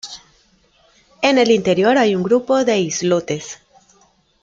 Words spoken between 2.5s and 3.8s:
de islotes.